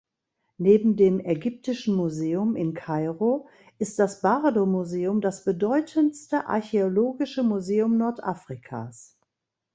[0.57, 9.19] Neben dem Ägyptischen Museum in Kairo ist das Bardo-Museum das bedeutendste archäologische Museum Nordafrikas.